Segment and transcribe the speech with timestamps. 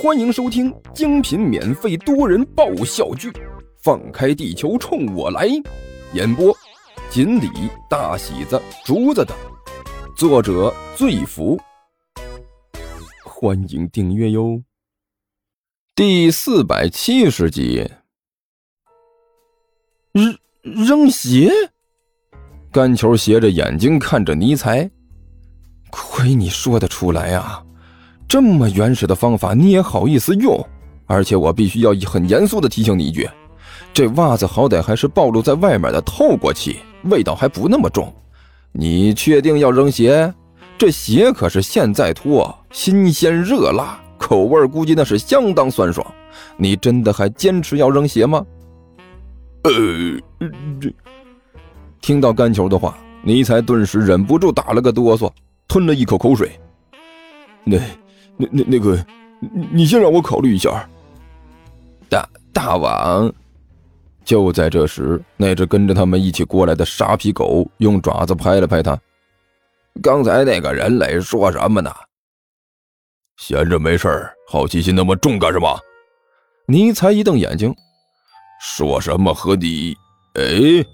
[0.00, 3.30] 欢迎收听精品免费多人爆笑剧
[3.82, 5.46] 《放开地球冲我来》，
[6.12, 6.56] 演播：
[7.10, 7.48] 锦鲤、
[7.90, 9.36] 大喜子、竹子等，
[10.16, 11.58] 作者：醉福。
[13.24, 14.62] 欢迎订阅哟。
[15.96, 17.90] 第四百七十集，
[20.12, 21.50] 扔扔鞋。
[22.70, 24.88] 干球斜着眼睛看着尼才，
[25.90, 27.64] 亏你说得出来啊！
[28.28, 30.62] 这么原始的方法你也好意思用？
[31.06, 33.26] 而且我必须要很严肃的提醒你一句，
[33.94, 38.14] 这袜子好歹还是暴露在外面的透过气，味道还不那么重。
[38.72, 40.32] 你确定要扔鞋？
[40.76, 46.06] 这鞋可是现在脱，新鲜热辣，口味估计那是相当酸爽。
[46.58, 48.44] 你真的还坚持要扔鞋吗？
[49.64, 49.72] 呃，
[50.78, 50.92] 这。
[52.02, 55.30] 听到干球的话，尼才顿时忍不住打了个哆嗦，
[55.66, 56.52] 吞了一口口水。
[57.64, 57.78] 那、
[58.38, 59.04] 那、那、那个，
[59.70, 60.88] 你先让我考虑一下。
[62.08, 63.30] 大大王，
[64.24, 68.98] 就在这时，那只跟着他们一起过来的沙皮狗用爪子拍了拍他。
[70.00, 71.92] 刚才那个人类说什么呢？
[73.36, 74.08] 闲着没事
[74.48, 75.78] 好奇心那么重干什么？
[76.66, 77.74] 尼才一瞪眼睛，
[78.60, 79.96] 说什么和你？
[80.34, 80.84] 哎。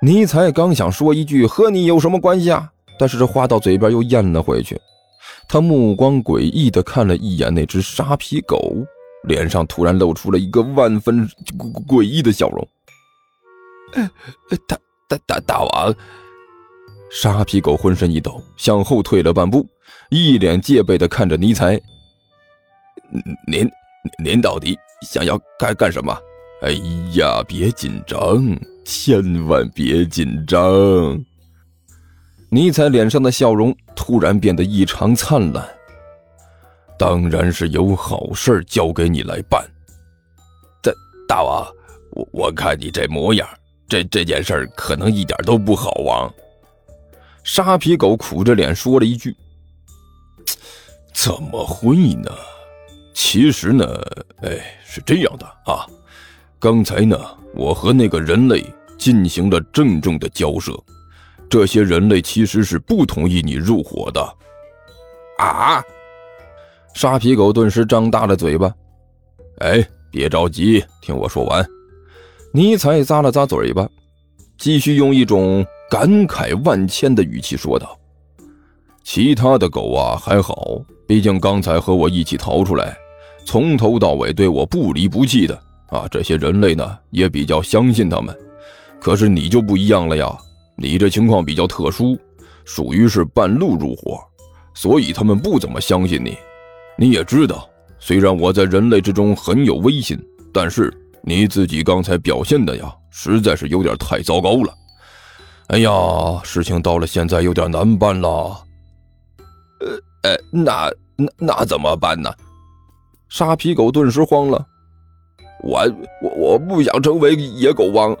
[0.00, 4.80] 尼才刚想说一句“和你有什么关系啊”，但是这话到嘴边又咽了回去。
[5.48, 8.76] 他目光诡异地看了一眼那只沙皮狗，
[9.24, 11.28] 脸上突然露出了一个万分
[11.86, 12.68] 诡异的笑容。
[14.66, 15.94] 大大大大王，
[17.10, 19.66] 沙皮狗浑身一抖，向后退了半步，
[20.10, 21.80] 一脸戒备地看着尼采。
[23.46, 23.70] 您
[24.22, 26.14] 您到底想要干干什么？
[26.62, 26.72] 哎
[27.14, 28.58] 呀，别紧张。
[28.84, 30.62] 千万别紧张！
[32.50, 35.68] 尼采脸上的笑容突然变得异常灿烂。
[36.98, 39.64] 当然是有好事交给你来办。
[40.82, 40.92] 大
[41.28, 41.66] 大王，
[42.12, 43.48] 我我看你这模样，
[43.86, 46.32] 这这件事可能一点都不好啊。
[47.44, 49.36] 沙皮狗苦着脸说了一句
[51.12, 52.30] ：“怎么会呢？
[53.14, 53.84] 其实呢，
[54.42, 55.86] 哎，是这样的啊。
[56.58, 57.16] 刚才呢，
[57.54, 58.64] 我和那个人类。”
[58.98, 60.72] 进行了郑重的交涉，
[61.48, 64.20] 这些人类其实是不同意你入伙的。
[65.38, 65.82] 啊！
[66.94, 68.74] 沙皮狗顿时张大了嘴巴。
[69.58, 71.64] 哎，别着急，听我说完。
[72.52, 73.88] 尼采咂了咂嘴巴，
[74.56, 77.96] 继续用一种感慨万千的语气说道
[79.04, 82.96] ：“其他的狗啊还好，毕竟刚才和我一起逃出来，
[83.44, 86.08] 从头到尾对我不离不弃的啊。
[86.10, 88.36] 这些人类呢，也比较相信他们。”
[89.00, 90.36] 可是你就不一样了呀，
[90.80, 92.16] 你这情况比较特殊，
[92.64, 94.20] 属于是半路入伙，
[94.74, 96.38] 所以他们不怎么相信你。
[96.96, 97.68] 你也知道，
[97.98, 100.16] 虽然我在人类之中很有威信，
[100.52, 104.72] 但是你自己刚才表现的呀，实在是有点太糟糕了。
[105.66, 105.90] 哎呀，
[106.44, 108.28] 事情到了现在有点难办了。
[109.80, 112.32] 呃，呃，那那那怎么办呢？
[113.28, 114.64] 沙皮狗顿时慌了，
[115.62, 115.84] 我
[116.22, 118.16] 我我不想成为野狗王。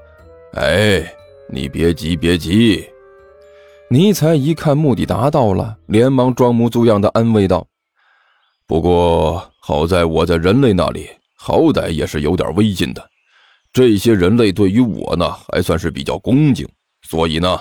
[0.54, 1.10] 哎，
[1.50, 2.86] 你别急，别急。
[3.90, 7.66] 尼采一看目的达到了，连忙装模作样的安慰道
[8.68, 13.10] ：“不过好在我在人类那里，好歹也是有点威信的。
[13.72, 16.68] 这些人类对于我呢，还算是比较恭敬。
[17.02, 17.58] 所以呢，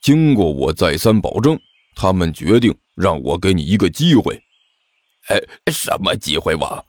[0.00, 1.58] 经过我再三保证，
[1.94, 4.34] 他们决定让我给你一个机会。
[5.28, 5.38] 哎，
[5.70, 6.82] 什么机会王？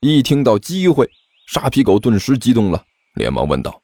[0.00, 1.08] 一听到机会，
[1.46, 3.80] 沙皮狗顿时激动了，连忙问道。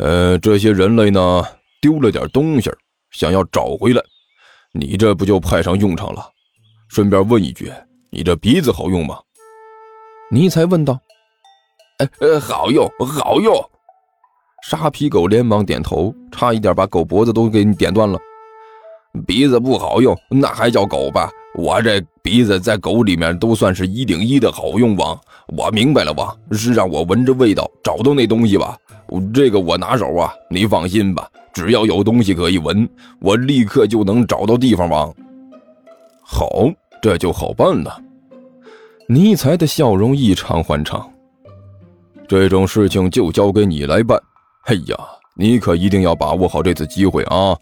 [0.00, 1.44] 呃，这些人类呢，
[1.82, 2.70] 丢了点东西，
[3.10, 4.02] 想要找回来，
[4.72, 6.26] 你这不就派上用场了？
[6.88, 7.70] 顺便问一句，
[8.10, 9.18] 你这鼻子好用吗？
[10.30, 10.98] 尼才问道。
[11.98, 13.54] 呃呃，好用，好用。
[14.66, 18.18] 沙皮狗连忙点头，差一点把狗脖子都给你点断了。
[19.26, 21.30] 鼻子不好用，那还叫狗吧？
[21.56, 25.20] 我这鼻子在狗里面都算是一顶一的好用王。
[25.48, 28.78] 我明白了，王是让我闻着味道找到那东西吧？
[29.32, 32.88] 这个我拿手啊，你放心吧，只要有东西可以闻，
[33.20, 35.12] 我立刻就能找到地方王。
[36.22, 36.70] 好，
[37.02, 38.00] 这就好办了。
[39.08, 41.10] 尼才的笑容异常欢畅。
[42.28, 44.16] 这种事情就交给你来办。
[44.66, 44.96] 哎呀，
[45.34, 47.56] 你可一定要把握好这次机会啊！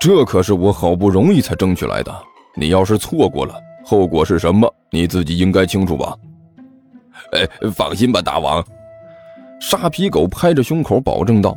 [0.00, 2.14] 这可是我好不容易才争取来的。
[2.54, 3.54] 你要是错过了，
[3.84, 4.72] 后果是什么？
[4.90, 6.16] 你自己应该清楚吧？
[7.32, 8.64] 哎，放心吧，大王。
[9.60, 11.56] 沙皮狗拍着胸口保证道：“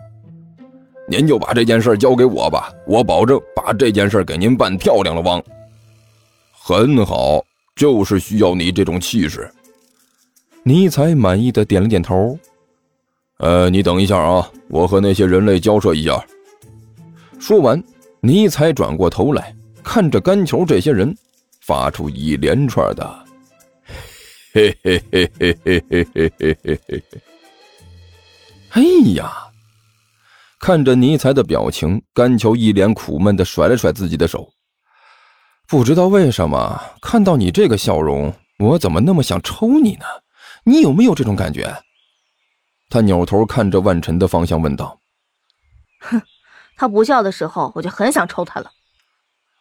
[1.08, 5.44] 您就把这件事交给我吧，我保证把这件事给您办漂亮了。”汪，
[6.52, 7.44] 很好，
[7.76, 9.50] 就是需要你这种气势。
[10.64, 12.38] 尼采满意的点了点头。
[13.38, 16.26] 呃，你等一下啊，我和那些人类交涉一下。
[17.40, 17.82] 说完，
[18.22, 21.16] 尼采转过头来看着干球这些人，
[21.62, 23.26] 发出一连串的
[24.54, 27.04] “嘿嘿嘿嘿嘿嘿嘿嘿嘿嘿”。
[28.72, 28.82] 哎
[29.16, 29.48] 呀！
[30.60, 34.54] 看着尼采的表情，甘球一脸苦闷的甩了甩自己的手。
[35.68, 40.06] 不知道为什么，看到你这个笑容，我怎么那么想抽你呢？
[40.66, 41.82] 你有没有这种感觉？
[42.90, 45.00] 他扭头看着万晨的方向问道
[46.02, 46.22] ：“哼，
[46.76, 48.72] 他不笑的时候，我就很想抽他了。”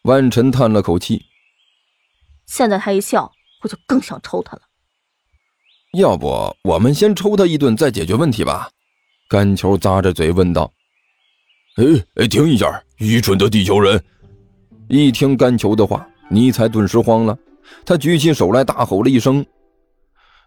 [0.03, 1.25] 万晨叹了口气
[2.45, 3.31] ：“现在他一笑，
[3.61, 4.63] 我就更想抽他了。
[5.93, 8.71] 要不我们先抽他一顿，再解决问题吧？”
[9.29, 10.71] 甘球咂着嘴问道
[11.77, 11.85] ：“哎
[12.15, 12.81] 哎，停一下！
[12.97, 14.03] 愚蠢的地球人！”
[14.89, 17.37] 一听甘球的话，尼采顿时慌了，
[17.85, 19.45] 他举起手来，大吼了一声：“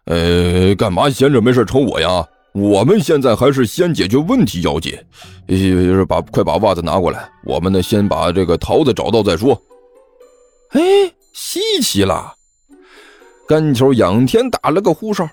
[0.07, 2.27] 呃，干嘛闲着没事抽我呀？
[2.55, 4.99] 我们现在还是先解决问题要紧。
[5.47, 9.55] 呃，把快把袜子拿过来，我们呢先把这个桃子找到再说。”
[10.75, 10.81] 哎，
[11.33, 12.35] 稀奇了！
[13.47, 15.29] 甘球仰天打了个呼哨。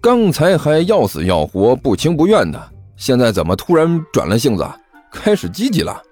[0.00, 4.66] 刚才还要死要活、不情不愿的，现在怎么突然转了性子，
[5.12, 6.02] 开始积极了？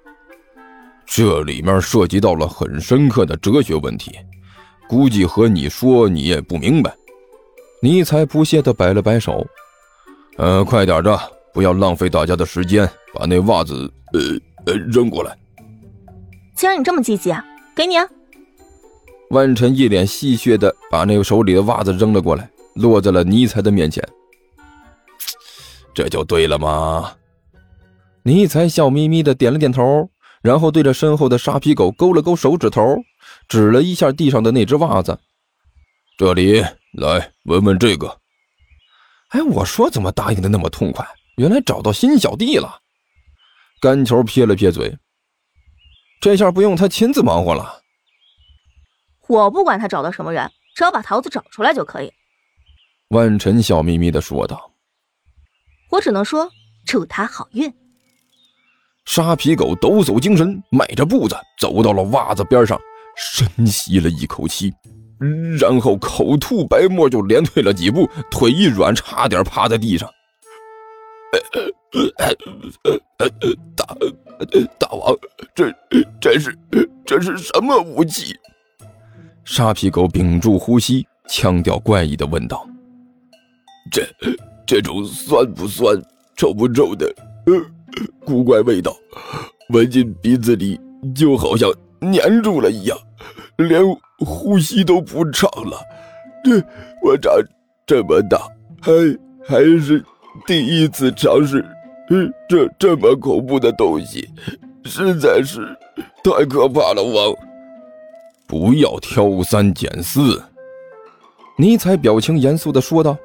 [1.06, 4.12] 这里面涉及到了很深刻的哲学问题，
[4.87, 6.94] 估计和你说你也不明白。
[7.81, 9.46] 尼采不屑地摆了摆手
[10.37, 11.19] ：“呃，快点的，
[11.55, 14.20] 不要浪费大家的时间，把那袜子呃
[14.67, 15.35] 呃扔过来。”
[16.55, 17.43] 既然你这么积极啊，
[17.75, 18.06] 给你啊！
[19.31, 22.50] 万晨一脸戏谑地把那个手里的袜子扔了过来。
[22.74, 24.06] 落在了尼采的面前，
[25.94, 27.14] 这就对了吗？
[28.22, 30.10] 尼采笑眯眯的点了点头，
[30.42, 32.96] 然后对着身后的沙皮狗勾了勾手指头，
[33.48, 35.18] 指了一下地上的那只袜子
[36.18, 36.60] ：“这里，
[36.92, 38.18] 来闻闻这个。”
[39.30, 41.06] 哎，我说怎么答应的那么痛快？
[41.36, 42.80] 原来找到新小弟了。
[43.80, 44.98] 干球撇了撇嘴，
[46.20, 47.82] 这下不用他亲自忙活了。
[49.28, 52.12] 我不管他找到什么人，只要把桃子找出来就可以。
[53.08, 54.70] 万晨笑眯眯的说道
[55.90, 56.46] ：“我只能说
[56.84, 57.72] 祝他好运。”
[59.06, 62.78] 沙皮狗抖擞精神，迈着步子走到了袜子边上，
[63.16, 64.70] 深吸了一口气，
[65.58, 70.06] 然后口吐白沫，就连退了几步，腿一软，差点趴在地上。
[73.75, 73.87] 大
[74.78, 75.16] 大王，
[75.54, 75.72] 这
[76.20, 76.54] 这是
[77.06, 78.38] 这是什么武器？
[79.46, 82.67] 沙皮狗屏住呼吸，腔调怪异的问道。
[83.90, 84.02] 这
[84.67, 86.00] 这种酸不酸、
[86.37, 87.06] 臭不臭的，
[87.46, 87.55] 呃，
[88.25, 88.94] 古怪味道，
[89.70, 90.79] 闻进鼻子里
[91.14, 91.70] 就好像
[92.12, 92.99] 粘住了一样，
[93.56, 93.82] 连
[94.19, 95.81] 呼吸都不畅了。
[96.44, 96.62] 这
[97.02, 97.32] 我长
[97.87, 98.38] 这么大，
[98.81, 98.93] 还
[99.46, 100.05] 还是
[100.46, 101.64] 第一次尝试，
[102.49, 104.29] 这这么恐怖的东西，
[104.85, 105.76] 实在是
[106.23, 107.02] 太可怕了。
[107.02, 107.35] 王，
[108.46, 110.43] 不要挑三拣四。
[111.56, 113.17] 尼采表情严肃的说道。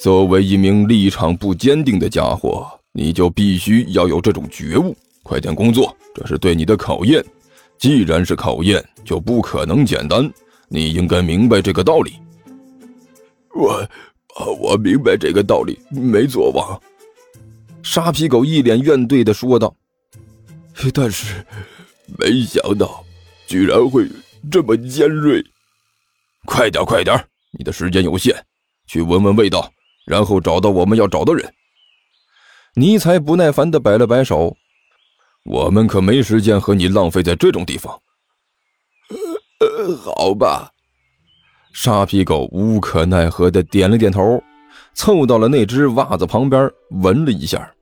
[0.00, 4.96] 作为一名立场不坚定的家伙，你就必须要有这种觉悟。
[5.22, 7.22] 快点工作，这是对你的考验。
[7.76, 10.26] 既然是考验，就不可能简单。
[10.68, 12.14] 你应该明白这个道理。
[13.54, 13.86] 我，
[14.58, 16.80] 我明白这个道理，没错，王。
[17.82, 19.76] 沙皮狗一脸怨怼的说道
[20.94, 21.44] ：“但是，
[22.18, 23.04] 没想到，
[23.46, 24.08] 居然会
[24.50, 25.44] 这么尖锐。
[26.46, 27.22] 快点，快点，
[27.58, 28.34] 你的时间有限，
[28.86, 29.70] 去闻闻味道。”
[30.06, 31.52] 然后找到我们要找的人。
[32.74, 34.56] 尼采不耐烦的摆了摆手
[35.44, 38.00] ：“我们可没时间和你浪费在这种地方。”
[39.60, 40.70] 呃，好吧。
[41.72, 44.42] 沙皮狗无可奈何的点了点头，
[44.94, 46.70] 凑到了那只袜子旁边
[47.02, 47.72] 闻了一下。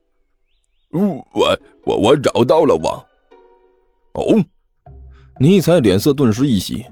[0.91, 3.05] 我我我找到了王。
[4.13, 4.43] 哦，
[5.39, 6.85] 尼采脸色顿时一喜，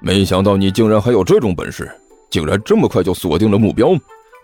[0.00, 1.90] 没想到你竟然还有这种本事，
[2.30, 3.90] 竟然这么快就锁定了目标。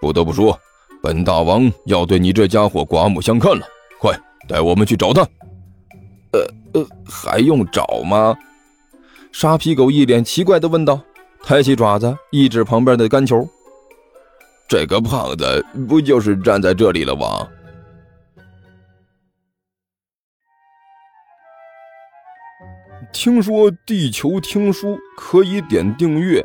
[0.00, 0.58] 不得不说，
[1.02, 3.66] 本大王要对你这家伙刮目相看了。
[4.00, 5.22] 快带我们去找他。
[6.32, 6.40] 呃
[6.74, 8.36] 呃，还用找吗？
[9.30, 11.00] 沙皮狗一脸奇怪的问道，
[11.42, 13.48] 抬起爪子一指旁边的干球。
[14.68, 17.46] 这个胖子不就是站在这里了吗？
[23.12, 26.44] 听说地球听书可以点订阅，